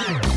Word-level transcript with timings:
What 0.00 0.29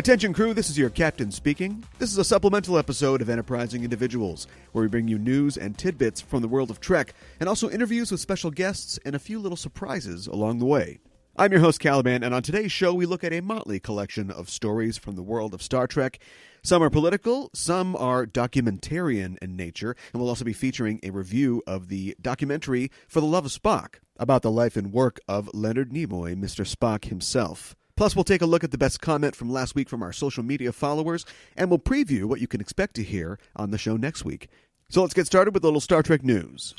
Attention, 0.00 0.32
crew, 0.32 0.54
this 0.54 0.70
is 0.70 0.78
your 0.78 0.88
captain 0.88 1.30
speaking. 1.30 1.84
This 1.98 2.10
is 2.10 2.16
a 2.16 2.24
supplemental 2.24 2.78
episode 2.78 3.20
of 3.20 3.28
Enterprising 3.28 3.84
Individuals, 3.84 4.46
where 4.72 4.80
we 4.80 4.88
bring 4.88 5.08
you 5.08 5.18
news 5.18 5.58
and 5.58 5.76
tidbits 5.76 6.22
from 6.22 6.40
the 6.40 6.48
world 6.48 6.70
of 6.70 6.80
Trek, 6.80 7.12
and 7.38 7.50
also 7.50 7.68
interviews 7.68 8.10
with 8.10 8.18
special 8.18 8.50
guests 8.50 8.98
and 9.04 9.14
a 9.14 9.18
few 9.18 9.38
little 9.38 9.58
surprises 9.58 10.26
along 10.26 10.58
the 10.58 10.64
way. 10.64 11.00
I'm 11.36 11.52
your 11.52 11.60
host, 11.60 11.80
Caliban, 11.80 12.22
and 12.22 12.34
on 12.34 12.42
today's 12.42 12.72
show, 12.72 12.94
we 12.94 13.04
look 13.04 13.24
at 13.24 13.34
a 13.34 13.42
motley 13.42 13.78
collection 13.78 14.30
of 14.30 14.48
stories 14.48 14.96
from 14.96 15.16
the 15.16 15.22
world 15.22 15.52
of 15.52 15.62
Star 15.62 15.86
Trek. 15.86 16.18
Some 16.62 16.82
are 16.82 16.88
political, 16.88 17.50
some 17.52 17.94
are 17.94 18.24
documentarian 18.24 19.36
in 19.42 19.54
nature, 19.54 19.94
and 20.14 20.22
we'll 20.22 20.30
also 20.30 20.46
be 20.46 20.54
featuring 20.54 21.00
a 21.02 21.10
review 21.10 21.62
of 21.66 21.88
the 21.88 22.16
documentary 22.22 22.90
For 23.06 23.20
the 23.20 23.26
Love 23.26 23.44
of 23.44 23.52
Spock 23.52 23.96
about 24.16 24.40
the 24.40 24.50
life 24.50 24.78
and 24.78 24.94
work 24.94 25.20
of 25.28 25.50
Leonard 25.52 25.90
Nimoy, 25.90 26.34
Mr. 26.34 26.66
Spock 26.66 27.04
himself. 27.04 27.76
Plus, 28.00 28.16
we'll 28.16 28.24
take 28.24 28.40
a 28.40 28.46
look 28.46 28.64
at 28.64 28.70
the 28.70 28.78
best 28.78 29.02
comment 29.02 29.36
from 29.36 29.52
last 29.52 29.74
week 29.74 29.86
from 29.86 30.02
our 30.02 30.10
social 30.10 30.42
media 30.42 30.72
followers, 30.72 31.26
and 31.54 31.68
we'll 31.68 31.78
preview 31.78 32.24
what 32.24 32.40
you 32.40 32.46
can 32.46 32.58
expect 32.58 32.94
to 32.94 33.02
hear 33.02 33.38
on 33.54 33.72
the 33.72 33.76
show 33.76 33.98
next 33.98 34.24
week. 34.24 34.48
So 34.88 35.02
let's 35.02 35.12
get 35.12 35.26
started 35.26 35.52
with 35.52 35.62
a 35.64 35.66
little 35.66 35.82
Star 35.82 36.02
Trek 36.02 36.24
news. 36.24 36.74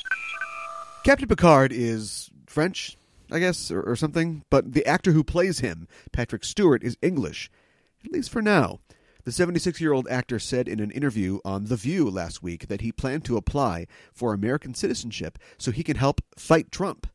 Captain 1.05 1.27
Picard 1.27 1.71
is 1.71 2.31
French, 2.47 2.97
I 3.31 3.37
guess, 3.37 3.69
or, 3.69 3.83
or 3.83 3.95
something, 3.95 4.45
but 4.49 4.73
the 4.73 4.83
actor 4.87 5.11
who 5.11 5.23
plays 5.23 5.59
him, 5.59 5.87
Patrick 6.11 6.43
Stewart, 6.43 6.83
is 6.83 6.97
English, 7.03 7.51
at 8.03 8.11
least 8.11 8.31
for 8.31 8.41
now. 8.41 8.79
The 9.23 9.31
76 9.31 9.79
year 9.79 9.93
old 9.93 10.07
actor 10.07 10.39
said 10.39 10.67
in 10.67 10.79
an 10.79 10.89
interview 10.89 11.37
on 11.45 11.65
The 11.65 11.75
View 11.75 12.09
last 12.09 12.41
week 12.41 12.67
that 12.67 12.81
he 12.81 12.91
planned 12.91 13.25
to 13.25 13.37
apply 13.37 13.85
for 14.11 14.33
American 14.33 14.73
citizenship 14.73 15.37
so 15.59 15.69
he 15.69 15.83
can 15.83 15.97
help 15.97 16.21
fight 16.35 16.71
Trump. 16.71 17.05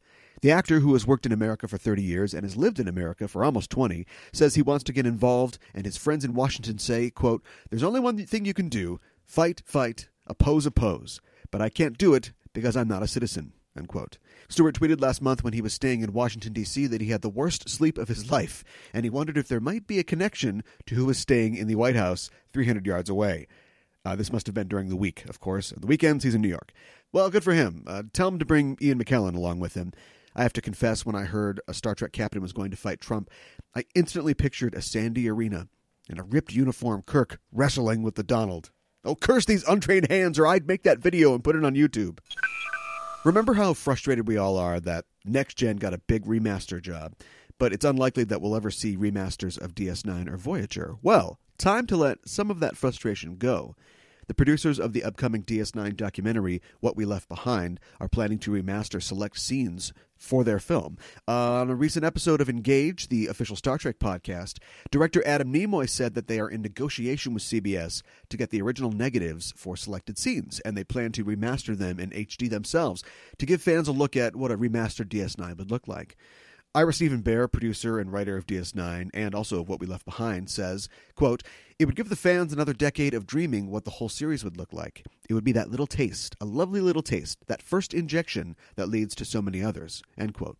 The 0.42 0.50
actor, 0.50 0.80
who 0.80 0.92
has 0.92 1.06
worked 1.06 1.26
in 1.26 1.32
America 1.32 1.66
for 1.66 1.78
30 1.78 2.02
years 2.02 2.34
and 2.34 2.44
has 2.44 2.56
lived 2.56 2.78
in 2.78 2.88
America 2.88 3.26
for 3.26 3.44
almost 3.44 3.70
20, 3.70 4.06
says 4.32 4.54
he 4.54 4.62
wants 4.62 4.84
to 4.84 4.92
get 4.92 5.06
involved, 5.06 5.58
and 5.74 5.84
his 5.84 5.96
friends 5.96 6.24
in 6.24 6.34
Washington 6.34 6.78
say, 6.78 7.10
quote, 7.10 7.42
There's 7.70 7.82
only 7.82 8.00
one 8.00 8.18
thing 8.26 8.44
you 8.44 8.54
can 8.54 8.68
do 8.68 9.00
fight, 9.24 9.62
fight, 9.64 10.08
oppose, 10.26 10.66
oppose. 10.66 11.20
But 11.50 11.62
I 11.62 11.68
can't 11.68 11.98
do 11.98 12.14
it 12.14 12.32
because 12.52 12.76
I'm 12.76 12.88
not 12.88 13.02
a 13.02 13.08
citizen. 13.08 13.52
Unquote. 13.76 14.16
Stewart 14.48 14.78
tweeted 14.78 15.02
last 15.02 15.20
month 15.20 15.44
when 15.44 15.52
he 15.52 15.60
was 15.60 15.74
staying 15.74 16.00
in 16.00 16.14
Washington, 16.14 16.54
D.C., 16.54 16.86
that 16.86 17.02
he 17.02 17.10
had 17.10 17.20
the 17.20 17.28
worst 17.28 17.68
sleep 17.68 17.98
of 17.98 18.08
his 18.08 18.30
life, 18.30 18.64
and 18.94 19.04
he 19.04 19.10
wondered 19.10 19.36
if 19.36 19.48
there 19.48 19.60
might 19.60 19.86
be 19.86 19.98
a 19.98 20.04
connection 20.04 20.62
to 20.86 20.94
who 20.94 21.04
was 21.04 21.18
staying 21.18 21.56
in 21.56 21.66
the 21.66 21.74
White 21.74 21.96
House 21.96 22.30
300 22.54 22.86
yards 22.86 23.10
away. 23.10 23.46
Uh, 24.04 24.16
this 24.16 24.32
must 24.32 24.46
have 24.46 24.54
been 24.54 24.68
during 24.68 24.88
the 24.88 24.96
week, 24.96 25.24
of 25.28 25.40
course. 25.40 25.72
On 25.72 25.80
the 25.80 25.86
weekends, 25.86 26.24
he's 26.24 26.34
in 26.34 26.40
New 26.40 26.48
York. 26.48 26.72
Well, 27.12 27.28
good 27.28 27.44
for 27.44 27.52
him. 27.52 27.84
Uh, 27.86 28.04
tell 28.12 28.28
him 28.28 28.38
to 28.38 28.44
bring 28.44 28.78
Ian 28.80 29.02
McKellen 29.02 29.34
along 29.34 29.58
with 29.58 29.74
him. 29.74 29.92
I 30.36 30.42
have 30.42 30.52
to 30.52 30.60
confess, 30.60 31.06
when 31.06 31.16
I 31.16 31.24
heard 31.24 31.62
a 31.66 31.72
Star 31.72 31.94
Trek 31.94 32.12
captain 32.12 32.42
was 32.42 32.52
going 32.52 32.70
to 32.70 32.76
fight 32.76 33.00
Trump, 33.00 33.30
I 33.74 33.84
instantly 33.94 34.34
pictured 34.34 34.74
a 34.74 34.82
sandy 34.82 35.30
arena 35.30 35.68
and 36.10 36.18
a 36.18 36.22
ripped 36.22 36.52
uniform 36.52 37.02
Kirk 37.06 37.40
wrestling 37.50 38.02
with 38.02 38.16
the 38.16 38.22
Donald. 38.22 38.70
Oh, 39.02 39.14
curse 39.14 39.46
these 39.46 39.66
untrained 39.66 40.10
hands, 40.10 40.38
or 40.38 40.46
I'd 40.46 40.68
make 40.68 40.82
that 40.82 40.98
video 40.98 41.32
and 41.32 41.42
put 41.42 41.56
it 41.56 41.64
on 41.64 41.74
YouTube. 41.74 42.18
Remember 43.24 43.54
how 43.54 43.72
frustrated 43.72 44.28
we 44.28 44.36
all 44.36 44.58
are 44.58 44.78
that 44.80 45.06
Next 45.24 45.56
Gen 45.56 45.76
got 45.76 45.94
a 45.94 45.98
big 45.98 46.26
remaster 46.26 46.82
job, 46.82 47.14
but 47.58 47.72
it's 47.72 47.84
unlikely 47.84 48.24
that 48.24 48.42
we'll 48.42 48.54
ever 48.54 48.70
see 48.70 48.94
remasters 48.94 49.58
of 49.58 49.74
DS9 49.74 50.30
or 50.30 50.36
Voyager? 50.36 50.96
Well, 51.02 51.38
time 51.56 51.86
to 51.86 51.96
let 51.96 52.28
some 52.28 52.50
of 52.50 52.60
that 52.60 52.76
frustration 52.76 53.36
go. 53.36 53.74
The 54.28 54.34
producers 54.34 54.80
of 54.80 54.92
the 54.92 55.04
upcoming 55.04 55.44
DS9 55.44 55.96
documentary, 55.96 56.60
What 56.80 56.96
We 56.96 57.04
Left 57.04 57.28
Behind, 57.28 57.78
are 58.00 58.08
planning 58.08 58.40
to 58.40 58.50
remaster 58.50 59.00
select 59.00 59.38
scenes 59.38 59.92
for 60.16 60.42
their 60.42 60.58
film. 60.58 60.98
Uh, 61.28 61.60
on 61.60 61.70
a 61.70 61.76
recent 61.76 62.04
episode 62.04 62.40
of 62.40 62.48
Engage, 62.48 63.08
the 63.08 63.28
official 63.28 63.54
Star 63.54 63.78
Trek 63.78 64.00
podcast, 64.00 64.58
director 64.90 65.24
Adam 65.24 65.52
Nimoy 65.52 65.88
said 65.88 66.14
that 66.14 66.26
they 66.26 66.40
are 66.40 66.48
in 66.48 66.60
negotiation 66.60 67.34
with 67.34 67.44
CBS 67.44 68.02
to 68.28 68.36
get 68.36 68.50
the 68.50 68.62
original 68.62 68.90
negatives 68.90 69.52
for 69.56 69.76
selected 69.76 70.18
scenes, 70.18 70.58
and 70.60 70.76
they 70.76 70.84
plan 70.84 71.12
to 71.12 71.24
remaster 71.24 71.78
them 71.78 72.00
in 72.00 72.10
HD 72.10 72.50
themselves 72.50 73.04
to 73.38 73.46
give 73.46 73.62
fans 73.62 73.86
a 73.86 73.92
look 73.92 74.16
at 74.16 74.34
what 74.34 74.50
a 74.50 74.58
remastered 74.58 75.08
DS9 75.08 75.56
would 75.56 75.70
look 75.70 75.86
like. 75.86 76.16
Ira 76.76 76.92
Steven 76.92 77.22
Behr, 77.22 77.50
producer 77.50 77.98
and 77.98 78.12
writer 78.12 78.36
of 78.36 78.46
DS9 78.46 79.08
and 79.14 79.34
also 79.34 79.62
of 79.62 79.68
What 79.70 79.80
We 79.80 79.86
Left 79.86 80.04
Behind, 80.04 80.50
says, 80.50 80.90
quote, 81.14 81.42
It 81.78 81.86
would 81.86 81.96
give 81.96 82.10
the 82.10 82.16
fans 82.16 82.52
another 82.52 82.74
decade 82.74 83.14
of 83.14 83.26
dreaming 83.26 83.70
what 83.70 83.86
the 83.86 83.92
whole 83.92 84.10
series 84.10 84.44
would 84.44 84.58
look 84.58 84.74
like. 84.74 85.02
It 85.26 85.32
would 85.32 85.42
be 85.42 85.52
that 85.52 85.70
little 85.70 85.86
taste, 85.86 86.36
a 86.38 86.44
lovely 86.44 86.82
little 86.82 87.02
taste, 87.02 87.38
that 87.46 87.62
first 87.62 87.94
injection 87.94 88.56
that 88.74 88.90
leads 88.90 89.14
to 89.14 89.24
so 89.24 89.40
many 89.40 89.62
others. 89.62 90.02
End 90.18 90.34
quote. 90.34 90.58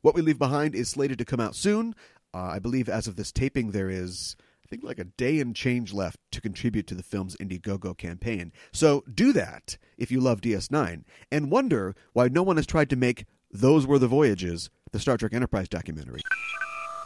What 0.00 0.14
We 0.14 0.22
Leave 0.22 0.38
Behind 0.38 0.74
is 0.74 0.88
slated 0.88 1.18
to 1.18 1.26
come 1.26 1.40
out 1.40 1.54
soon. 1.54 1.94
Uh, 2.32 2.38
I 2.38 2.58
believe 2.58 2.88
as 2.88 3.06
of 3.06 3.16
this 3.16 3.30
taping, 3.30 3.72
there 3.72 3.90
is, 3.90 4.36
I 4.64 4.68
think, 4.68 4.82
like 4.82 4.98
a 4.98 5.04
day 5.04 5.40
and 5.40 5.54
change 5.54 5.92
left 5.92 6.18
to 6.30 6.40
contribute 6.40 6.86
to 6.86 6.94
the 6.94 7.02
film's 7.02 7.36
Indiegogo 7.36 7.98
campaign. 7.98 8.50
So 8.72 9.04
do 9.12 9.30
that 9.34 9.76
if 9.98 10.10
you 10.10 10.20
love 10.20 10.40
DS9 10.40 11.04
and 11.30 11.50
wonder 11.50 11.94
why 12.14 12.28
no 12.28 12.42
one 12.42 12.56
has 12.56 12.66
tried 12.66 12.88
to 12.88 12.96
make 12.96 13.26
Those 13.50 13.86
Were 13.86 13.98
the 13.98 14.08
Voyages 14.08 14.70
the 14.94 15.00
Star 15.00 15.16
Trek 15.16 15.34
Enterprise 15.34 15.68
documentary. 15.68 16.20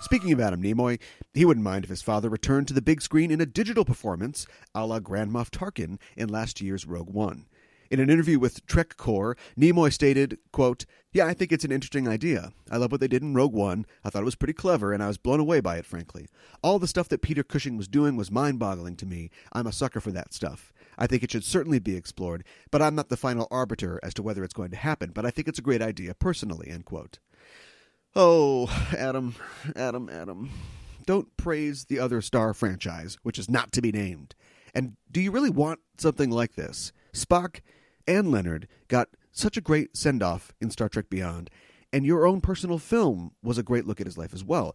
Speaking 0.02 0.30
of 0.32 0.40
Adam 0.40 0.62
Nimoy, 0.62 1.00
he 1.32 1.46
wouldn't 1.46 1.64
mind 1.64 1.84
if 1.84 1.90
his 1.90 2.02
father 2.02 2.28
returned 2.28 2.68
to 2.68 2.74
the 2.74 2.82
big 2.82 3.00
screen 3.00 3.30
in 3.30 3.40
a 3.40 3.46
digital 3.46 3.82
performance 3.82 4.46
a 4.74 4.84
la 4.84 4.98
Grand 4.98 5.32
Moff 5.32 5.48
Tarkin 5.48 5.98
in 6.14 6.28
last 6.28 6.60
year's 6.60 6.84
Rogue 6.84 7.08
One. 7.08 7.46
In 7.90 7.98
an 7.98 8.10
interview 8.10 8.38
with 8.38 8.66
TrekCore, 8.66 9.38
Nimoy 9.58 9.90
stated, 9.90 10.36
quote, 10.52 10.84
Yeah, 11.14 11.24
I 11.24 11.32
think 11.32 11.50
it's 11.50 11.64
an 11.64 11.72
interesting 11.72 12.06
idea. 12.06 12.52
I 12.70 12.76
love 12.76 12.92
what 12.92 13.00
they 13.00 13.08
did 13.08 13.22
in 13.22 13.32
Rogue 13.32 13.54
One. 13.54 13.86
I 14.04 14.10
thought 14.10 14.20
it 14.20 14.26
was 14.26 14.36
pretty 14.36 14.52
clever, 14.52 14.92
and 14.92 15.02
I 15.02 15.08
was 15.08 15.16
blown 15.16 15.40
away 15.40 15.60
by 15.60 15.78
it, 15.78 15.86
frankly. 15.86 16.28
All 16.62 16.78
the 16.78 16.86
stuff 16.86 17.08
that 17.08 17.22
Peter 17.22 17.42
Cushing 17.42 17.78
was 17.78 17.88
doing 17.88 18.16
was 18.16 18.30
mind 18.30 18.58
boggling 18.58 18.96
to 18.96 19.06
me. 19.06 19.30
I'm 19.54 19.66
a 19.66 19.72
sucker 19.72 20.00
for 20.00 20.10
that 20.10 20.34
stuff. 20.34 20.74
I 20.98 21.06
think 21.06 21.22
it 21.22 21.30
should 21.30 21.44
certainly 21.44 21.78
be 21.78 21.96
explored, 21.96 22.44
but 22.70 22.82
I'm 22.82 22.94
not 22.94 23.08
the 23.08 23.16
final 23.16 23.48
arbiter 23.50 23.98
as 24.02 24.12
to 24.12 24.22
whether 24.22 24.44
it's 24.44 24.52
going 24.52 24.72
to 24.72 24.76
happen, 24.76 25.12
but 25.14 25.24
I 25.24 25.30
think 25.30 25.48
it's 25.48 25.58
a 25.58 25.62
great 25.62 25.80
idea 25.80 26.12
personally, 26.12 26.68
end 26.68 26.84
quote. 26.84 27.18
Oh, 28.16 28.66
Adam, 28.96 29.34
Adam, 29.76 30.08
Adam. 30.08 30.50
Don't 31.06 31.36
praise 31.36 31.84
the 31.84 31.98
other 31.98 32.20
Star 32.20 32.52
franchise, 32.54 33.18
which 33.22 33.38
is 33.38 33.50
not 33.50 33.72
to 33.72 33.82
be 33.82 33.92
named. 33.92 34.34
And 34.74 34.96
do 35.10 35.20
you 35.20 35.30
really 35.30 35.50
want 35.50 35.80
something 35.98 36.30
like 36.30 36.54
this? 36.54 36.92
Spock 37.12 37.60
and 38.06 38.30
Leonard 38.30 38.68
got 38.88 39.08
such 39.30 39.56
a 39.56 39.62
great 39.62 39.96
send 39.96 40.22
off 40.22 40.52
in 40.60 40.70
Star 40.70 40.88
Trek 40.88 41.08
Beyond, 41.10 41.50
and 41.92 42.04
your 42.04 42.26
own 42.26 42.40
personal 42.40 42.78
film 42.78 43.32
was 43.42 43.58
a 43.58 43.62
great 43.62 43.86
look 43.86 44.00
at 44.00 44.06
his 44.06 44.18
life 44.18 44.34
as 44.34 44.44
well. 44.44 44.74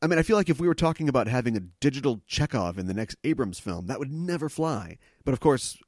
I 0.00 0.06
mean, 0.08 0.18
I 0.18 0.22
feel 0.22 0.36
like 0.36 0.48
if 0.48 0.60
we 0.60 0.66
were 0.66 0.74
talking 0.74 1.08
about 1.08 1.28
having 1.28 1.56
a 1.56 1.60
digital 1.60 2.20
Chekhov 2.26 2.78
in 2.78 2.86
the 2.86 2.94
next 2.94 3.16
Abrams 3.22 3.60
film, 3.60 3.86
that 3.86 3.98
would 3.98 4.10
never 4.10 4.48
fly. 4.48 4.98
But 5.24 5.32
of 5.32 5.40
course, 5.40 5.78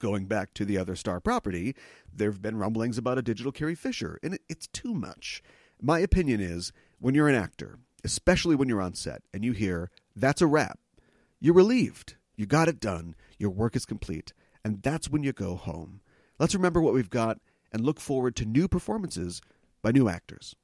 going 0.00 0.26
back 0.26 0.52
to 0.54 0.64
the 0.64 0.76
other 0.76 0.96
Star 0.96 1.20
property, 1.20 1.76
there 2.12 2.30
have 2.30 2.42
been 2.42 2.58
rumblings 2.58 2.98
about 2.98 3.18
a 3.18 3.22
digital 3.22 3.52
Carrie 3.52 3.76
Fisher, 3.76 4.18
and 4.22 4.38
it's 4.48 4.66
too 4.66 4.92
much. 4.92 5.42
My 5.80 5.98
opinion 6.00 6.40
is 6.40 6.72
when 6.98 7.14
you're 7.14 7.28
an 7.28 7.34
actor, 7.34 7.78
especially 8.04 8.54
when 8.54 8.68
you're 8.68 8.82
on 8.82 8.94
set, 8.94 9.22
and 9.32 9.44
you 9.44 9.52
hear, 9.52 9.90
that's 10.14 10.42
a 10.42 10.46
wrap, 10.46 10.78
you're 11.40 11.54
relieved. 11.54 12.16
You 12.36 12.46
got 12.46 12.68
it 12.68 12.80
done. 12.80 13.14
Your 13.38 13.50
work 13.50 13.76
is 13.76 13.84
complete. 13.84 14.32
And 14.64 14.82
that's 14.82 15.10
when 15.10 15.22
you 15.22 15.32
go 15.32 15.56
home. 15.56 16.00
Let's 16.38 16.54
remember 16.54 16.80
what 16.80 16.94
we've 16.94 17.10
got 17.10 17.38
and 17.72 17.84
look 17.84 18.00
forward 18.00 18.36
to 18.36 18.44
new 18.44 18.68
performances 18.68 19.40
by 19.82 19.92
new 19.92 20.08
actors. 20.08 20.54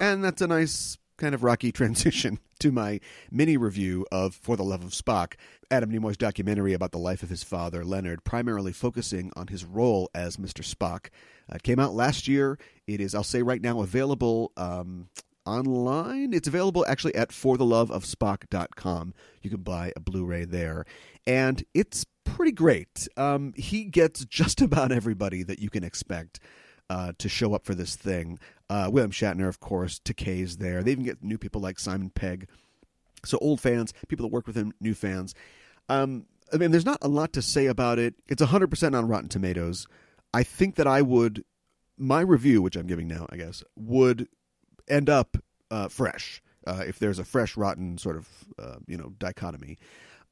And 0.00 0.24
that's 0.24 0.42
a 0.42 0.46
nice 0.46 0.98
kind 1.16 1.34
of 1.34 1.42
rocky 1.42 1.72
transition 1.72 2.38
to 2.58 2.72
my 2.72 3.00
mini 3.30 3.56
review 3.56 4.06
of 4.10 4.34
For 4.34 4.56
the 4.56 4.64
Love 4.64 4.82
of 4.82 4.90
Spock, 4.90 5.34
Adam 5.70 5.90
Nimoy's 5.90 6.16
documentary 6.16 6.72
about 6.72 6.92
the 6.92 6.98
life 6.98 7.22
of 7.22 7.28
his 7.28 7.42
father, 7.42 7.84
Leonard, 7.84 8.24
primarily 8.24 8.72
focusing 8.72 9.30
on 9.36 9.48
his 9.48 9.64
role 9.64 10.10
as 10.14 10.36
Mr. 10.36 10.62
Spock. 10.62 11.10
Uh, 11.50 11.56
it 11.56 11.62
came 11.62 11.78
out 11.78 11.94
last 11.94 12.28
year. 12.28 12.58
It 12.86 13.00
is, 13.00 13.14
I'll 13.14 13.24
say 13.24 13.42
right 13.42 13.60
now, 13.60 13.80
available 13.80 14.52
um, 14.56 15.08
online. 15.44 16.32
It's 16.32 16.48
available 16.48 16.84
actually 16.86 17.14
at 17.14 17.30
fortheloveofspock.com. 17.30 19.14
You 19.42 19.50
can 19.50 19.62
buy 19.62 19.92
a 19.96 20.00
Blu 20.00 20.24
ray 20.24 20.44
there. 20.44 20.84
And 21.26 21.64
it's 21.74 22.04
pretty 22.24 22.52
great. 22.52 23.08
Um, 23.16 23.54
he 23.56 23.84
gets 23.84 24.24
just 24.24 24.60
about 24.62 24.92
everybody 24.92 25.42
that 25.42 25.58
you 25.58 25.70
can 25.70 25.84
expect. 25.84 26.40
Uh, 26.88 27.10
to 27.18 27.28
show 27.28 27.52
up 27.52 27.64
for 27.64 27.74
this 27.74 27.96
thing. 27.96 28.38
Uh, 28.70 28.88
William 28.92 29.10
Shatner, 29.10 29.48
of 29.48 29.58
course, 29.58 29.98
Takei's 29.98 30.58
there. 30.58 30.84
They 30.84 30.92
even 30.92 31.02
get 31.02 31.20
new 31.20 31.36
people 31.36 31.60
like 31.60 31.80
Simon 31.80 32.10
Pegg. 32.10 32.48
So 33.24 33.38
old 33.40 33.60
fans, 33.60 33.92
people 34.06 34.24
that 34.24 34.32
work 34.32 34.46
with 34.46 34.54
him, 34.56 34.72
new 34.80 34.94
fans. 34.94 35.34
Um, 35.88 36.26
I 36.52 36.58
mean, 36.58 36.70
there's 36.70 36.86
not 36.86 36.98
a 37.02 37.08
lot 37.08 37.32
to 37.32 37.42
say 37.42 37.66
about 37.66 37.98
it. 37.98 38.14
It's 38.28 38.40
100% 38.40 38.96
on 38.96 39.08
Rotten 39.08 39.28
Tomatoes. 39.28 39.88
I 40.32 40.44
think 40.44 40.76
that 40.76 40.86
I 40.86 41.02
would, 41.02 41.44
my 41.98 42.20
review, 42.20 42.62
which 42.62 42.76
I'm 42.76 42.86
giving 42.86 43.08
now, 43.08 43.26
I 43.30 43.36
guess, 43.36 43.62
would 43.76 44.28
end 44.88 45.08
up 45.10 45.36
uh, 45.70 45.88
fresh 45.88 46.42
uh, 46.66 46.84
if 46.86 46.98
there's 46.98 47.18
a 47.18 47.24
fresh 47.24 47.56
rotten 47.56 47.98
sort 47.98 48.16
of 48.16 48.28
uh, 48.58 48.76
you 48.86 48.96
know 48.96 49.12
dichotomy. 49.18 49.78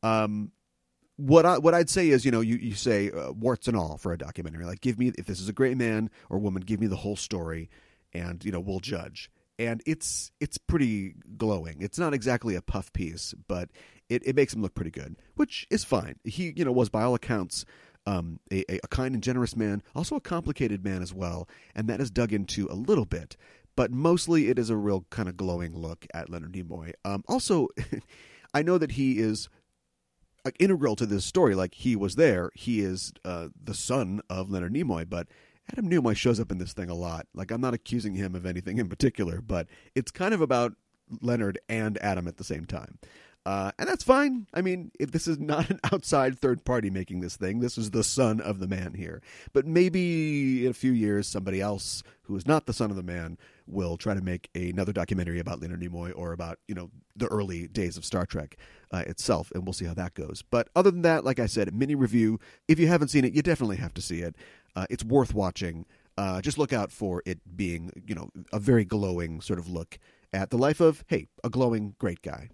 Um, 0.03 0.53
what 1.17 1.47
I 1.47 1.59
what 1.59 1.75
I'd 1.75 1.91
say 1.91 2.09
is 2.09 2.25
you 2.25 2.31
know 2.31 2.41
you 2.41 2.57
you 2.57 2.75
say 2.75 3.11
uh, 3.11 3.33
warts 3.33 3.69
and 3.69 3.77
all 3.77 3.97
for 3.99 4.13
a 4.13 4.19
documentary 4.19 4.65
like 4.65 4.81
give 4.81 4.99
me 4.99 5.13
if 5.17 5.27
this 5.27 5.41
is 5.41 5.49
a 5.49 5.53
great 5.53 5.77
man 5.77 6.11
or 6.29 6.39
woman 6.39 6.63
give 6.63 6.81
me 6.81 6.87
the 6.87 6.97
whole 6.97 7.17
story 7.17 7.71
and 8.13 8.45
you 8.45 8.53
know 8.53 8.61
we'll 8.61 8.81
judge. 8.81 9.31
And 9.57 9.81
it's 9.87 10.33
it's 10.41 10.59
pretty 10.59 11.15
glowing. 11.37 11.77
It's 11.81 11.99
not 11.99 12.13
exactly 12.13 12.57
a 12.57 12.63
puff 12.63 12.93
piece 12.93 13.35
but 13.47 13.71
it, 14.09 14.27
it 14.27 14.37
makes 14.37 14.53
him 14.53 14.61
look 14.61 14.75
pretty 14.75 14.91
good 14.91 15.17
which 15.37 15.67
is 15.71 15.85
fine. 15.85 16.17
He 16.25 16.53
you 16.57 16.65
know 16.65 16.73
was 16.73 16.89
by 16.89 17.03
all 17.03 17.15
accounts 17.15 17.65
um, 18.06 18.39
a, 18.53 18.65
a 18.71 18.89
kind 18.89 19.15
and 19.15 19.23
generous 19.23 19.56
man 19.56 19.83
also 19.95 20.17
a 20.17 20.21
complicated 20.21 20.85
man 20.85 21.03
as 21.03 21.15
well 21.15 21.49
and 21.75 21.89
that 21.89 22.01
is 22.01 22.11
dug 22.11 22.33
into 22.33 22.69
a 22.71 22.75
little 22.75 23.06
bit 23.06 23.37
but 23.77 23.91
mostly 23.91 24.49
it 24.49 24.59
is 24.59 24.71
a 24.71 24.77
real 24.77 25.05
kind 25.11 25.29
of 25.29 25.37
glowing 25.37 25.77
look 25.77 26.06
at 26.15 26.31
Leonard 26.31 26.53
Nimoy. 26.53 26.93
Um, 27.05 27.25
also, 27.27 27.69
I 28.55 28.62
know 28.62 28.79
that 28.79 28.93
he 28.93 29.19
is 29.19 29.49
integral 30.59 30.97
to 30.97 31.06
this 31.06 31.25
story. 31.25 31.55
Like 31.55 31.75
he 31.75 31.97
was 31.97 32.17
there. 32.17 32.51
He 32.55 32.81
is 32.81 33.12
uh, 33.25 33.49
the 33.62 33.75
son 33.75 34.21
of 34.29 34.51
Leonard 34.51 34.75
Nimoy, 34.75 35.09
but 35.09 35.29
Adam 35.73 35.89
Nimoy 35.89 36.17
shows 36.17 36.39
up 36.39 36.53
in 36.53 36.59
this 36.59 36.73
thing 36.73 36.91
a 36.91 36.95
lot. 36.95 37.27
Like 37.35 37.51
I'm 37.51 37.61
not 37.61 37.75
accusing 37.75 38.15
him 38.15 38.35
of 38.35 38.47
anything 38.47 38.79
in 38.79 38.89
particular, 38.89 39.41
but 39.41 39.67
it's 39.95 40.11
kind 40.11 40.35
of 40.35 40.41
about 40.41 40.75
Leonard 41.21 41.59
and 41.69 41.99
Adam 41.99 42.29
at 42.29 42.37
the 42.37 42.45
same 42.45 42.67
time. 42.67 42.99
Uh, 43.46 43.70
and 43.79 43.87
that's 43.87 44.05
fine. 44.05 44.46
I 44.55 44.62
mean, 44.62 44.91
this 44.99 45.29
is 45.29 45.38
not 45.38 45.69
an 45.70 45.81
outside 45.93 46.38
third 46.38 46.64
party 46.64 46.88
making 46.88 47.20
this 47.20 47.37
thing. 47.37 47.61
This 47.61 47.76
is 47.76 47.91
the 47.91 48.05
son 48.05 48.41
of 48.41 48.58
the 48.58 48.67
man 48.67 48.94
here. 48.94 49.20
But 49.52 49.67
maybe 49.67 50.64
in 50.64 50.70
a 50.70 50.75
few 50.75 50.93
years, 50.93 51.29
somebody 51.29 51.61
else 51.61 52.02
who 52.23 52.37
is 52.37 52.46
not 52.46 52.64
the 52.64 52.73
son 52.73 52.91
of 52.91 52.96
the 52.96 53.02
man 53.02 53.37
will 53.67 53.99
try 53.99 54.14
to 54.14 54.23
make 54.23 54.49
another 54.55 54.93
documentary 54.93 55.38
about 55.38 55.61
Leonard 55.61 55.81
Nimoy 55.81 56.12
or 56.17 56.32
about 56.32 56.58
you 56.69 56.75
know 56.75 56.91
the 57.17 57.26
early 57.26 57.69
days 57.69 57.96
of 57.99 58.05
Star 58.05 58.25
Trek 58.25 58.56
uh, 58.93 59.05
itself, 59.06 59.52
and 59.55 59.64
we'll 59.64 59.75
see 59.75 59.85
how 59.85 59.94
that 59.94 60.14
goes. 60.14 60.43
But 60.43 60.69
other 60.75 60.91
than 60.91 61.02
that, 61.02 61.25
like 61.25 61.38
I 61.38 61.46
said, 61.46 61.75
mini 61.75 61.94
review. 61.94 62.41
If 62.67 62.79
you 62.79 62.87
haven't 62.88 63.08
seen 63.08 63.25
it, 63.25 63.35
you 63.35 63.43
definitely 63.43 63.76
have 63.76 63.94
to 63.94 64.02
see 64.02 64.20
it. 64.20 64.37
Uh, 64.75 64.87
it's 64.88 65.05
worth 65.05 65.35
watching. 65.35 65.85
Uh, 66.17 66.41
just 66.41 66.58
look 66.58 66.73
out 66.73 66.93
for 66.93 67.23
it 67.26 67.41
being 67.56 67.91
you 68.06 68.14
know 68.14 68.31
a 68.52 68.58
very 68.58 68.87
glowing 68.87 69.43
sort 69.43 69.58
of 69.58 69.69
look 69.69 69.99
at 70.32 70.49
the 70.49 70.56
life 70.56 70.81
of 70.81 71.05
hey 71.08 71.26
a 71.43 71.50
glowing 71.50 71.94
great 71.99 72.23
guy. 72.23 72.49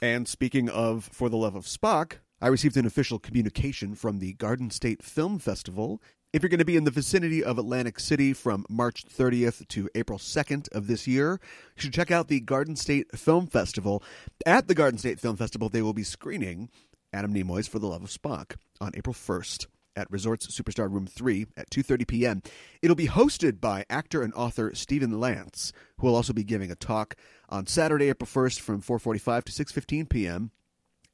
And 0.00 0.28
speaking 0.28 0.68
of 0.68 1.08
For 1.12 1.28
the 1.28 1.36
Love 1.36 1.56
of 1.56 1.64
Spock, 1.64 2.18
I 2.40 2.46
received 2.46 2.76
an 2.76 2.86
official 2.86 3.18
communication 3.18 3.96
from 3.96 4.20
the 4.20 4.34
Garden 4.34 4.70
State 4.70 5.02
Film 5.02 5.40
Festival. 5.40 6.00
If 6.32 6.42
you're 6.42 6.50
going 6.50 6.58
to 6.58 6.64
be 6.64 6.76
in 6.76 6.84
the 6.84 6.92
vicinity 6.92 7.42
of 7.42 7.58
Atlantic 7.58 7.98
City 7.98 8.32
from 8.32 8.64
March 8.68 9.06
30th 9.06 9.66
to 9.68 9.88
April 9.96 10.18
2nd 10.18 10.70
of 10.70 10.86
this 10.86 11.08
year, 11.08 11.40
you 11.74 11.82
should 11.82 11.94
check 11.94 12.12
out 12.12 12.28
the 12.28 12.38
Garden 12.38 12.76
State 12.76 13.18
Film 13.18 13.48
Festival. 13.48 14.02
At 14.46 14.68
the 14.68 14.74
Garden 14.74 14.98
State 14.98 15.18
Film 15.18 15.36
Festival, 15.36 15.68
they 15.68 15.82
will 15.82 15.94
be 15.94 16.04
screening 16.04 16.68
Adam 17.12 17.34
Nimoy's 17.34 17.66
For 17.66 17.80
the 17.80 17.88
Love 17.88 18.04
of 18.04 18.10
Spock 18.10 18.54
on 18.80 18.92
April 18.94 19.14
1st 19.14 19.66
at 19.96 20.10
Resorts 20.10 20.46
Superstar 20.46 20.90
Room 20.90 21.06
3 21.06 21.46
at 21.56 21.70
2:30 21.70 22.06
p.m. 22.06 22.42
It'll 22.82 22.96
be 22.96 23.08
hosted 23.08 23.60
by 23.60 23.84
actor 23.90 24.22
and 24.22 24.32
author 24.34 24.74
Stephen 24.74 25.18
Lance, 25.18 25.72
who 25.98 26.06
will 26.06 26.16
also 26.16 26.32
be 26.32 26.44
giving 26.44 26.70
a 26.70 26.76
talk 26.76 27.16
on 27.48 27.66
Saturday, 27.66 28.08
April 28.08 28.28
1st 28.28 28.60
from 28.60 28.82
4:45 28.82 29.44
to 29.44 29.52
6:15 29.52 30.08
p.m. 30.08 30.50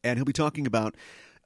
and 0.03 0.19
he'll 0.19 0.25
be 0.25 0.32
talking 0.32 0.67
about 0.67 0.97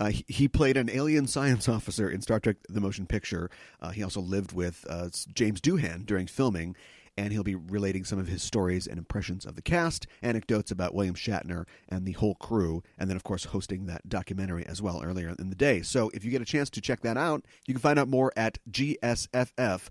uh, 0.00 0.12
he, 0.28 0.46
played 0.46 0.76
an 0.76 0.88
alien 0.90 1.26
science 1.26 1.68
officer 1.68 2.08
in 2.08 2.22
Star 2.22 2.38
Trek: 2.38 2.56
The 2.68 2.80
Motion 2.80 3.06
Picture. 3.06 3.50
Uh, 3.80 3.90
he 3.90 4.02
also 4.02 4.20
lived 4.20 4.52
with 4.52 4.86
uh, 4.88 5.08
James 5.34 5.60
Doohan 5.60 6.06
during 6.06 6.26
filming, 6.26 6.76
and 7.18 7.32
he'll 7.32 7.42
be 7.42 7.56
relating 7.56 8.04
some 8.04 8.20
of 8.20 8.28
his 8.28 8.42
stories 8.42 8.86
and 8.86 8.96
impressions 8.96 9.44
of 9.44 9.56
the 9.56 9.62
cast, 9.62 10.06
anecdotes 10.22 10.70
about 10.70 10.94
William 10.94 11.16
Shatner 11.16 11.66
and 11.88 12.06
the 12.06 12.12
whole 12.12 12.36
crew, 12.36 12.84
and 12.96 13.10
then, 13.10 13.16
of 13.16 13.24
course, 13.24 13.46
hosting 13.46 13.86
that 13.86 14.08
documentary 14.08 14.64
as 14.64 14.80
well 14.80 15.02
earlier 15.04 15.34
in 15.36 15.50
the 15.50 15.56
day. 15.56 15.82
So 15.82 16.10
if 16.14 16.24
you 16.24 16.30
get 16.30 16.42
a 16.42 16.46
chance 16.46 16.70
to 16.70 16.80
check 16.80 17.00
that 17.00 17.16
out, 17.16 17.44
you 17.66 17.74
can 17.74 17.80
find 17.80 17.98
out 17.98 18.08
more 18.08 18.32
at 18.36 18.58
gsff.org. 18.70 19.88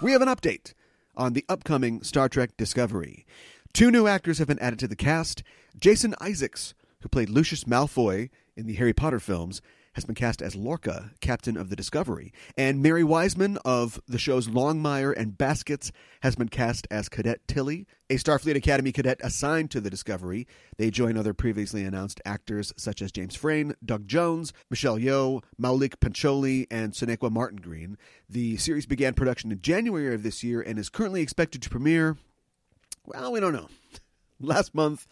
We 0.00 0.12
have 0.12 0.22
an 0.22 0.28
update 0.28 0.72
on 1.14 1.34
the 1.34 1.44
upcoming 1.48 2.02
Star 2.02 2.30
Trek 2.30 2.56
Discovery. 2.56 3.26
Two 3.74 3.90
new 3.90 4.06
actors 4.06 4.38
have 4.38 4.48
been 4.48 4.58
added 4.60 4.78
to 4.78 4.88
the 4.88 4.96
cast. 4.96 5.42
Jason 5.78 6.14
Isaacs, 6.22 6.72
who 7.00 7.08
played 7.08 7.28
Lucius 7.28 7.64
Malfoy 7.64 8.30
in 8.56 8.66
the 8.66 8.74
Harry 8.74 8.94
Potter 8.94 9.20
films, 9.20 9.60
has 9.98 10.04
been 10.04 10.14
cast 10.14 10.40
as 10.40 10.54
Lorca, 10.54 11.10
captain 11.20 11.56
of 11.56 11.70
the 11.70 11.76
Discovery. 11.76 12.32
And 12.56 12.80
Mary 12.80 13.02
Wiseman 13.02 13.58
of 13.64 14.00
the 14.06 14.16
shows 14.16 14.46
Longmire 14.46 15.12
and 15.12 15.36
Baskets 15.36 15.90
has 16.20 16.36
been 16.36 16.48
cast 16.48 16.86
as 16.88 17.08
Cadet 17.08 17.40
Tilly, 17.48 17.84
a 18.08 18.14
Starfleet 18.14 18.54
Academy 18.54 18.92
cadet 18.92 19.20
assigned 19.24 19.72
to 19.72 19.80
the 19.80 19.90
Discovery. 19.90 20.46
They 20.76 20.92
join 20.92 21.16
other 21.16 21.34
previously 21.34 21.82
announced 21.82 22.20
actors 22.24 22.72
such 22.76 23.02
as 23.02 23.10
James 23.10 23.34
Frain, 23.34 23.74
Doug 23.84 24.06
Jones, 24.06 24.52
Michelle 24.70 24.98
Yeoh, 24.98 25.42
Maulik 25.60 25.98
Pancholy, 25.98 26.68
and 26.70 26.92
Sonequa 26.92 27.32
Martin 27.32 27.60
Green. 27.60 27.98
The 28.30 28.56
series 28.58 28.86
began 28.86 29.14
production 29.14 29.50
in 29.50 29.60
January 29.60 30.14
of 30.14 30.22
this 30.22 30.44
year 30.44 30.60
and 30.60 30.78
is 30.78 30.88
currently 30.88 31.22
expected 31.22 31.60
to 31.62 31.70
premiere. 31.70 32.16
Well, 33.04 33.32
we 33.32 33.40
don't 33.40 33.52
know. 33.52 33.68
Last 34.40 34.76
month, 34.76 35.08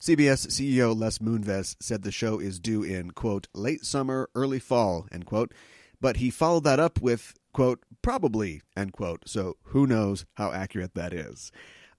CBS 0.00 0.46
CEO 0.46 0.98
Les 0.98 1.18
Moonves 1.18 1.76
said 1.78 2.02
the 2.02 2.10
show 2.10 2.38
is 2.38 2.58
due 2.58 2.82
in, 2.82 3.10
quote, 3.10 3.48
late 3.52 3.84
summer, 3.84 4.30
early 4.34 4.58
fall, 4.58 5.06
end 5.12 5.26
quote. 5.26 5.52
But 6.00 6.16
he 6.16 6.30
followed 6.30 6.64
that 6.64 6.80
up 6.80 7.02
with, 7.02 7.34
quote, 7.52 7.82
probably, 8.00 8.62
end 8.74 8.94
quote. 8.94 9.24
So 9.28 9.58
who 9.64 9.86
knows 9.86 10.24
how 10.34 10.52
accurate 10.52 10.94
that 10.94 11.12
is. 11.12 11.52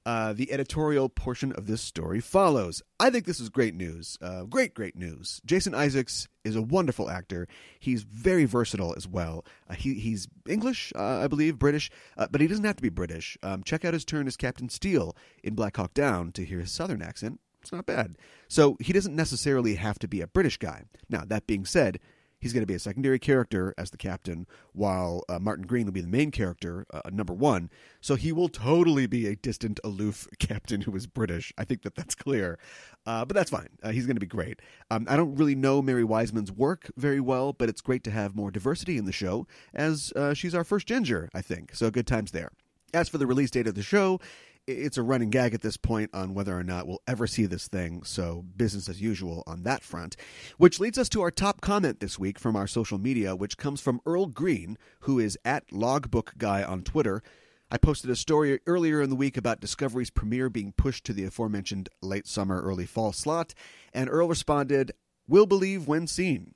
Uh, 0.03 0.33
the 0.33 0.51
editorial 0.51 1.09
portion 1.09 1.51
of 1.51 1.67
this 1.67 1.79
story 1.79 2.19
follows. 2.19 2.81
I 2.99 3.11
think 3.11 3.25
this 3.25 3.39
is 3.39 3.49
great 3.49 3.75
news. 3.75 4.17
Uh, 4.19 4.45
great, 4.45 4.73
great 4.73 4.95
news. 4.95 5.39
Jason 5.45 5.75
Isaacs 5.75 6.27
is 6.43 6.55
a 6.55 6.61
wonderful 6.63 7.07
actor. 7.07 7.47
He's 7.79 8.01
very 8.01 8.45
versatile 8.45 8.95
as 8.97 9.07
well. 9.07 9.45
Uh, 9.69 9.75
he, 9.75 9.93
he's 9.93 10.27
English, 10.49 10.91
uh, 10.95 11.19
I 11.19 11.27
believe, 11.27 11.59
British, 11.59 11.91
uh, 12.17 12.25
but 12.31 12.41
he 12.41 12.47
doesn't 12.47 12.65
have 12.65 12.77
to 12.77 12.81
be 12.81 12.89
British. 12.89 13.37
Um, 13.43 13.61
check 13.63 13.85
out 13.85 13.93
his 13.93 14.05
turn 14.05 14.25
as 14.25 14.37
Captain 14.37 14.69
Steele 14.69 15.15
in 15.43 15.53
Black 15.53 15.77
Hawk 15.77 15.93
Down 15.93 16.31
to 16.31 16.43
hear 16.43 16.61
his 16.61 16.71
southern 16.71 17.03
accent. 17.03 17.39
It's 17.61 17.71
not 17.71 17.85
bad. 17.85 18.17
So 18.47 18.77
he 18.79 18.93
doesn't 18.93 19.15
necessarily 19.15 19.75
have 19.75 19.99
to 19.99 20.07
be 20.07 20.21
a 20.21 20.27
British 20.27 20.57
guy. 20.57 20.83
Now, 21.09 21.23
that 21.25 21.47
being 21.47 21.65
said, 21.65 21.99
he's 22.41 22.53
going 22.53 22.63
to 22.63 22.67
be 22.67 22.73
a 22.73 22.79
secondary 22.79 23.19
character 23.19 23.73
as 23.77 23.91
the 23.91 23.97
captain, 23.97 24.47
while 24.73 25.23
uh, 25.29 25.39
Martin 25.39 25.65
Green 25.65 25.85
will 25.85 25.93
be 25.93 26.01
the 26.01 26.07
main 26.07 26.31
character, 26.31 26.85
uh, 26.91 27.01
number 27.11 27.33
one. 27.33 27.69
So 28.01 28.15
he 28.15 28.31
will 28.31 28.49
totally 28.49 29.05
be 29.05 29.27
a 29.27 29.35
distant, 29.35 29.79
aloof 29.83 30.27
captain 30.39 30.81
who 30.81 30.95
is 30.95 31.07
British. 31.07 31.53
I 31.57 31.63
think 31.63 31.83
that 31.83 31.95
that's 31.95 32.15
clear. 32.15 32.59
Uh, 33.05 33.25
but 33.25 33.35
that's 33.35 33.51
fine. 33.51 33.69
Uh, 33.81 33.91
he's 33.91 34.05
going 34.05 34.15
to 34.15 34.21
be 34.21 34.25
great. 34.25 34.59
Um, 34.89 35.05
I 35.07 35.15
don't 35.15 35.35
really 35.35 35.55
know 35.55 35.81
Mary 35.81 36.03
Wiseman's 36.03 36.51
work 36.51 36.89
very 36.97 37.19
well, 37.19 37.53
but 37.53 37.69
it's 37.69 37.81
great 37.81 38.03
to 38.05 38.11
have 38.11 38.35
more 38.35 38.51
diversity 38.51 38.97
in 38.97 39.05
the 39.05 39.11
show, 39.11 39.47
as 39.73 40.11
uh, 40.15 40.33
she's 40.33 40.55
our 40.55 40.63
first 40.63 40.87
ginger, 40.87 41.29
I 41.33 41.41
think. 41.41 41.75
So 41.75 41.89
good 41.91 42.07
times 42.07 42.31
there. 42.31 42.51
As 42.93 43.07
for 43.07 43.17
the 43.17 43.27
release 43.27 43.51
date 43.51 43.67
of 43.67 43.75
the 43.75 43.83
show, 43.83 44.19
it's 44.67 44.97
a 44.97 45.03
running 45.03 45.29
gag 45.29 45.53
at 45.53 45.61
this 45.61 45.77
point 45.77 46.09
on 46.13 46.33
whether 46.33 46.57
or 46.57 46.63
not 46.63 46.87
we'll 46.87 47.01
ever 47.07 47.27
see 47.27 47.45
this 47.45 47.67
thing, 47.67 48.03
so 48.03 48.45
business 48.55 48.87
as 48.87 49.01
usual 49.01 49.43
on 49.47 49.63
that 49.63 49.83
front. 49.83 50.15
Which 50.57 50.79
leads 50.79 50.97
us 50.97 51.09
to 51.09 51.21
our 51.21 51.31
top 51.31 51.61
comment 51.61 51.99
this 51.99 52.19
week 52.19 52.39
from 52.39 52.55
our 52.55 52.67
social 52.67 52.97
media, 52.97 53.35
which 53.35 53.57
comes 53.57 53.81
from 53.81 54.01
Earl 54.05 54.27
Green, 54.27 54.77
who 55.01 55.19
is 55.19 55.37
at 55.43 55.71
Logbook 55.71 56.33
Guy 56.37 56.63
on 56.63 56.83
Twitter. 56.83 57.23
I 57.69 57.77
posted 57.77 58.09
a 58.09 58.15
story 58.15 58.59
earlier 58.67 59.01
in 59.01 59.09
the 59.09 59.15
week 59.15 59.37
about 59.37 59.61
Discovery's 59.61 60.09
premiere 60.09 60.49
being 60.49 60.73
pushed 60.73 61.05
to 61.05 61.13
the 61.13 61.23
aforementioned 61.23 61.89
late 62.01 62.27
summer, 62.27 62.61
early 62.61 62.85
fall 62.85 63.13
slot, 63.13 63.53
and 63.93 64.09
Earl 64.09 64.27
responded, 64.27 64.91
We'll 65.27 65.45
believe 65.45 65.87
when 65.87 66.07
seen. 66.07 66.53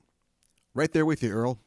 Right 0.74 0.92
there 0.92 1.06
with 1.06 1.22
you, 1.22 1.30
Earl. 1.30 1.58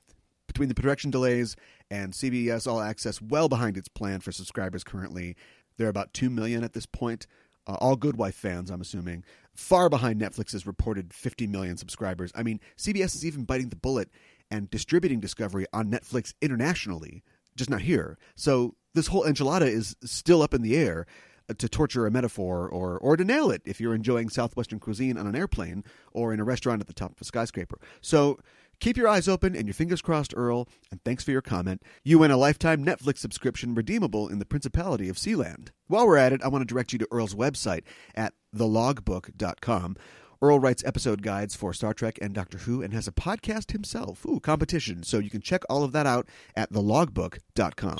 Between 0.45 0.69
the 0.69 0.75
production 0.75 1.09
delays 1.09 1.55
and 1.89 2.13
CBS 2.13 2.67
All 2.67 2.79
Access 2.79 3.21
well 3.21 3.49
behind 3.49 3.77
its 3.77 3.87
plan 3.87 4.19
for 4.19 4.31
subscribers 4.31 4.83
currently, 4.83 5.35
they're 5.79 5.87
about 5.89 6.13
2 6.13 6.29
million 6.29 6.63
at 6.63 6.73
this 6.73 6.85
point. 6.85 7.25
Uh, 7.65 7.77
all 7.79 7.95
Good 7.95 8.17
Wife 8.17 8.35
fans, 8.35 8.69
I'm 8.69 8.81
assuming. 8.81 9.23
Far 9.55 9.89
behind 9.89 10.21
Netflix's 10.21 10.67
reported 10.67 11.13
50 11.13 11.47
million 11.47 11.77
subscribers. 11.77 12.31
I 12.35 12.43
mean, 12.43 12.59
CBS 12.77 13.15
is 13.15 13.25
even 13.25 13.45
biting 13.45 13.69
the 13.69 13.75
bullet 13.75 14.09
and 14.51 14.69
distributing 14.69 15.19
Discovery 15.19 15.65
on 15.71 15.89
Netflix 15.89 16.33
internationally, 16.41 17.23
just 17.55 17.69
not 17.69 17.81
here. 17.81 18.17
So 18.35 18.75
this 18.93 19.07
whole 19.07 19.23
enchilada 19.23 19.67
is 19.67 19.95
still 20.03 20.41
up 20.41 20.53
in 20.53 20.63
the 20.63 20.75
air 20.75 21.05
uh, 21.49 21.53
to 21.57 21.69
torture 21.69 22.05
a 22.05 22.11
metaphor 22.11 22.67
or 22.67 22.97
or 22.97 23.15
to 23.15 23.23
nail 23.23 23.49
it 23.49 23.61
if 23.65 23.79
you're 23.79 23.95
enjoying 23.95 24.29
southwestern 24.29 24.79
cuisine 24.79 25.17
on 25.17 25.27
an 25.27 25.35
airplane 25.35 25.83
or 26.11 26.33
in 26.33 26.39
a 26.39 26.43
restaurant 26.43 26.81
at 26.81 26.87
the 26.87 26.93
top 26.93 27.11
of 27.11 27.21
a 27.21 27.23
skyscraper. 27.23 27.79
So 28.01 28.39
Keep 28.79 28.95
your 28.95 29.09
eyes 29.09 29.27
open 29.27 29.55
and 29.55 29.67
your 29.67 29.73
fingers 29.73 30.01
crossed, 30.01 30.33
Earl, 30.37 30.67
and 30.89 31.03
thanks 31.03 31.23
for 31.23 31.31
your 31.31 31.41
comment. 31.41 31.83
You 32.03 32.19
win 32.19 32.31
a 32.31 32.37
lifetime 32.37 32.85
Netflix 32.85 33.17
subscription 33.17 33.75
redeemable 33.75 34.29
in 34.29 34.39
the 34.39 34.45
Principality 34.45 35.09
of 35.09 35.17
Sealand. 35.17 35.69
While 35.87 36.07
we're 36.07 36.17
at 36.17 36.31
it, 36.31 36.41
I 36.43 36.47
want 36.47 36.61
to 36.61 36.73
direct 36.73 36.93
you 36.93 36.99
to 36.99 37.07
Earl's 37.11 37.35
website 37.35 37.83
at 38.15 38.33
thelogbook.com. 38.55 39.97
Earl 40.41 40.59
writes 40.59 40.83
episode 40.85 41.21
guides 41.21 41.55
for 41.55 41.73
Star 41.73 41.93
Trek 41.93 42.17
and 42.21 42.33
Doctor 42.33 42.59
Who 42.59 42.81
and 42.81 42.93
has 42.93 43.07
a 43.07 43.11
podcast 43.11 43.71
himself. 43.71 44.25
Ooh, 44.25 44.39
competition. 44.39 45.03
So 45.03 45.19
you 45.19 45.29
can 45.29 45.41
check 45.41 45.63
all 45.69 45.83
of 45.83 45.91
that 45.91 46.05
out 46.05 46.29
at 46.55 46.71
thelogbook.com. 46.71 47.97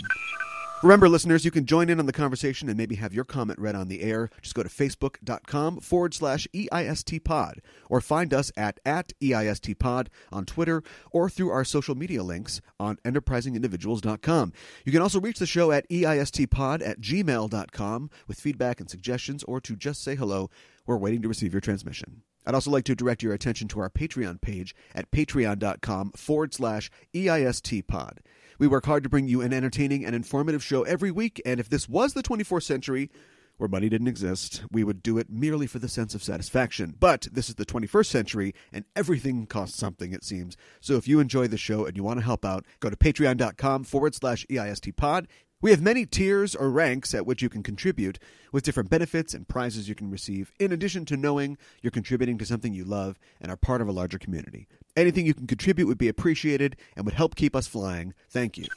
Remember, 0.82 1.10
listeners, 1.10 1.44
you 1.44 1.52
can 1.52 1.66
join 1.66 1.90
in 1.90 2.00
on 2.00 2.06
the 2.06 2.14
conversation 2.14 2.70
and 2.70 2.78
maybe 2.78 2.96
have 2.96 3.14
your 3.14 3.26
comment 3.26 3.60
read 3.60 3.76
on 3.76 3.90
the 3.90 4.02
air. 4.02 4.30
Just 4.42 4.56
go 4.56 4.64
to 4.64 4.70
facebook.com 4.70 5.82
forward 5.82 6.14
slash 6.14 6.48
EIST 6.54 7.22
pod 7.26 7.62
or 7.90 8.00
find 8.00 8.34
us 8.34 8.50
at, 8.56 8.80
at 8.86 9.12
EIST 9.22 9.78
pod 9.78 10.10
on 10.32 10.46
Twitter 10.46 10.82
or 11.12 11.30
through 11.30 11.50
our 11.50 11.66
social 11.66 11.96
media 11.96 12.24
links 12.24 12.62
on 12.80 12.96
enterprisingindividuals.com. 13.04 14.54
You 14.86 14.92
can 14.94 15.02
also 15.02 15.20
reach 15.20 15.40
the 15.40 15.46
show 15.46 15.74
at 15.74 15.88
EISTpod 15.90 16.88
at 16.88 17.02
gmail.com 17.02 18.10
with 18.30 18.40
feedback 18.40 18.80
and 18.80 18.90
suggestions 18.90 19.44
or 19.44 19.60
to 19.60 19.76
just 19.76 20.02
say 20.02 20.16
hello. 20.16 20.50
We're 20.86 20.96
waiting 20.96 21.22
to 21.24 21.28
receive 21.28 21.54
your 21.54 21.60
transmission. 21.60 22.22
I'd 22.46 22.56
also 22.56 22.72
like 22.72 22.86
to 22.86 22.96
direct 22.96 23.22
your 23.22 23.34
attention 23.34 23.68
to 23.68 23.82
our 23.82 23.90
Patreon 23.90 24.40
page 24.40 24.74
at 24.96 25.12
patreon.com 25.12 26.12
forward 26.12 26.54
slash 26.54 26.90
EIST 27.14 27.86
pod. 27.86 28.22
We 28.60 28.68
work 28.68 28.86
hard 28.86 29.04
to 29.04 29.10
bring 29.10 29.30
you 29.30 29.40
an 29.40 29.54
entertaining 29.54 30.06
and 30.06 30.14
informative 30.14 30.62
show 30.62 30.84
every 30.84 31.12
week, 31.12 31.42
and 31.46 31.62
if 31.62 31.70
this 31.70 31.88
was 31.88 32.14
the 32.14 32.22
24th 32.22 32.64
century, 32.64 33.10
where 33.56 33.70
money 33.70 33.88
didn't 33.88 34.10
exist, 34.10 34.64
we 34.70 34.84
would 34.84 35.02
do 35.02 35.18
it 35.18 35.30
merely 35.30 35.66
for 35.66 35.80
the 35.80 35.88
sense 35.88 36.14
of 36.14 36.22
satisfaction. 36.22 36.94
But 37.00 37.30
this 37.32 37.48
is 37.48 37.56
the 37.56 37.66
21st 37.66 38.06
century, 38.08 38.54
and 38.74 38.84
everything 38.98 39.46
costs 39.46 39.78
something, 39.78 40.12
it 40.12 40.26
seems. 40.26 40.58
So 40.82 40.96
if 40.96 41.08
you 41.08 41.22
enjoy 41.22 41.48
the 41.48 41.58
show 41.58 41.86
and 41.86 41.96
you 41.96 42.04
want 42.04 42.20
to 42.20 42.26
help 42.26 42.44
out, 42.44 42.66
go 42.82 42.90
to 42.90 42.98
patreon.com 42.98 43.86
forward 43.86 44.14
slash 44.14 44.46
EIST 44.50 44.94
pod. 44.98 45.30
We 45.62 45.72
have 45.72 45.82
many 45.82 46.06
tiers 46.06 46.56
or 46.56 46.70
ranks 46.70 47.14
at 47.14 47.26
which 47.26 47.42
you 47.42 47.50
can 47.50 47.64
contribute, 47.64 48.18
with 48.54 48.64
different 48.64 48.90
benefits 48.90 49.34
and 49.34 49.46
prizes 49.46 49.90
you 49.90 49.96
can 49.96 50.10
receive, 50.10 50.54
in 50.58 50.72
addition 50.72 51.04
to 51.06 51.18
knowing 51.18 51.58
you're 51.82 51.92
contributing 51.92 52.38
to 52.38 52.46
something 52.46 52.74
you 52.74 52.86
love 52.86 53.20
and 53.42 53.52
are 53.52 53.58
part 53.58 53.82
of 53.82 53.90
a 53.90 53.92
larger 53.92 54.18
community. 54.18 54.70
Anything 54.96 55.26
you 55.26 55.34
can 55.34 55.48
contribute 55.48 55.88
would 55.88 55.98
be 55.98 56.08
appreciated 56.08 56.78
and 56.96 57.04
would 57.04 57.14
help 57.14 57.36
keep 57.36 57.58
us 57.58 57.68
flying. 57.68 58.14
Thank 58.30 58.58
you. 58.58 58.68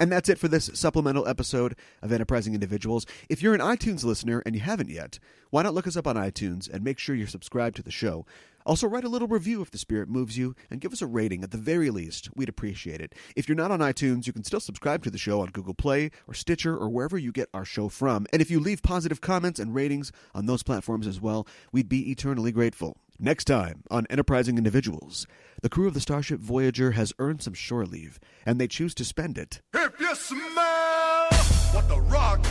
And 0.00 0.10
that's 0.10 0.28
it 0.28 0.38
for 0.38 0.48
this 0.48 0.70
supplemental 0.74 1.28
episode 1.28 1.76
of 2.02 2.10
Enterprising 2.10 2.54
Individuals. 2.54 3.06
If 3.28 3.40
you're 3.40 3.54
an 3.54 3.60
iTunes 3.60 4.02
listener 4.02 4.42
and 4.44 4.56
you 4.56 4.62
haven't 4.62 4.90
yet, 4.90 5.20
why 5.50 5.62
not 5.62 5.72
look 5.72 5.86
us 5.86 5.96
up 5.96 6.08
on 6.08 6.16
iTunes 6.16 6.68
and 6.68 6.82
make 6.82 6.98
sure 6.98 7.14
you're 7.14 7.28
subscribed 7.28 7.76
to 7.76 7.82
the 7.84 7.92
show? 7.92 8.26
Also, 8.66 8.88
write 8.88 9.04
a 9.04 9.08
little 9.08 9.28
review 9.28 9.62
if 9.62 9.70
the 9.70 9.78
spirit 9.78 10.08
moves 10.08 10.36
you 10.36 10.56
and 10.70 10.80
give 10.80 10.92
us 10.92 11.00
a 11.00 11.06
rating 11.06 11.44
at 11.44 11.52
the 11.52 11.56
very 11.56 11.88
least. 11.88 12.28
We'd 12.34 12.48
appreciate 12.48 13.00
it. 13.00 13.14
If 13.36 13.48
you're 13.48 13.56
not 13.56 13.70
on 13.70 13.78
iTunes, 13.78 14.26
you 14.26 14.32
can 14.32 14.42
still 14.42 14.58
subscribe 14.58 15.04
to 15.04 15.10
the 15.10 15.18
show 15.18 15.40
on 15.40 15.50
Google 15.50 15.72
Play 15.72 16.10
or 16.26 16.34
Stitcher 16.34 16.76
or 16.76 16.88
wherever 16.88 17.16
you 17.16 17.30
get 17.30 17.48
our 17.54 17.64
show 17.64 17.88
from. 17.88 18.26
And 18.32 18.42
if 18.42 18.50
you 18.50 18.58
leave 18.58 18.82
positive 18.82 19.20
comments 19.20 19.60
and 19.60 19.72
ratings 19.72 20.10
on 20.34 20.46
those 20.46 20.64
platforms 20.64 21.06
as 21.06 21.20
well, 21.20 21.46
we'd 21.70 21.88
be 21.88 22.10
eternally 22.10 22.50
grateful. 22.50 22.96
Next 23.20 23.44
time 23.44 23.84
on 23.88 24.06
Enterprising 24.10 24.58
Individuals, 24.58 25.28
the 25.62 25.68
crew 25.68 25.86
of 25.86 25.94
the 25.94 26.00
Starship 26.00 26.40
Voyager 26.40 26.90
has 26.90 27.14
earned 27.20 27.42
some 27.42 27.54
shore 27.54 27.86
leave, 27.86 28.18
and 28.44 28.60
they 28.60 28.68
choose 28.68 28.94
to 28.96 29.04
spend 29.04 29.38
it 29.38 29.62
If 29.72 29.98
you 30.00 30.14
smell 30.16 31.28
what 31.72 31.88
the 31.88 32.00
rock 32.00 32.44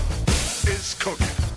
is 0.67 0.95
cooking. 0.97 1.54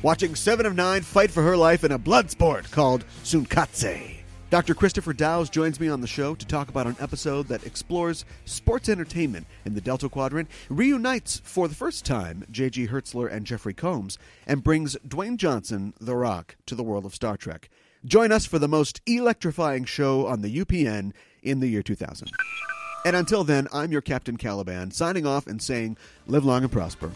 Watching 0.00 0.36
Seven 0.36 0.64
of 0.64 0.76
Nine 0.76 1.02
fight 1.02 1.28
for 1.28 1.42
her 1.42 1.56
life 1.56 1.82
in 1.82 1.90
a 1.90 1.98
blood 1.98 2.30
sport 2.30 2.70
called 2.70 3.04
Tsunkatse. 3.24 4.18
Dr. 4.48 4.72
Christopher 4.72 5.12
Dowes 5.12 5.50
joins 5.50 5.80
me 5.80 5.88
on 5.88 6.00
the 6.00 6.06
show 6.06 6.36
to 6.36 6.46
talk 6.46 6.68
about 6.68 6.86
an 6.86 6.94
episode 7.00 7.48
that 7.48 7.66
explores 7.66 8.24
sports 8.44 8.88
entertainment 8.88 9.48
in 9.64 9.74
the 9.74 9.80
Delta 9.80 10.08
Quadrant, 10.08 10.48
reunites 10.68 11.42
for 11.42 11.66
the 11.66 11.74
first 11.74 12.06
time 12.06 12.44
J.G. 12.48 12.86
Hertzler 12.86 13.30
and 13.30 13.44
Jeffrey 13.44 13.74
Combs, 13.74 14.18
and 14.46 14.62
brings 14.62 14.96
Dwayne 15.06 15.36
Johnson, 15.36 15.92
The 16.00 16.14
Rock, 16.14 16.54
to 16.66 16.76
the 16.76 16.84
world 16.84 17.04
of 17.04 17.14
Star 17.14 17.36
Trek. 17.36 17.68
Join 18.04 18.30
us 18.30 18.46
for 18.46 18.60
the 18.60 18.68
most 18.68 19.00
electrifying 19.04 19.84
show 19.84 20.26
on 20.26 20.42
the 20.42 20.60
UPN 20.60 21.12
in 21.42 21.58
the 21.58 21.66
year 21.66 21.82
2000. 21.82 22.30
And 23.04 23.16
until 23.16 23.42
then, 23.42 23.66
I'm 23.72 23.90
your 23.90 24.00
Captain 24.00 24.36
Caliban, 24.36 24.92
signing 24.92 25.26
off 25.26 25.48
and 25.48 25.60
saying, 25.60 25.96
live 26.28 26.44
long 26.44 26.62
and 26.62 26.70
prosper. 26.70 27.10